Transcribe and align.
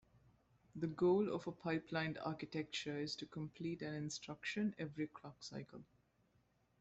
The 0.75 0.87
goal 0.87 1.31
of 1.31 1.45
a 1.45 1.51
pipelined 1.51 2.17
architecture 2.25 2.97
is 2.97 3.15
to 3.17 3.27
complete 3.27 3.83
an 3.83 3.93
instruction 3.93 4.73
every 4.79 5.05
clock 5.05 5.43
cycle. 5.43 5.83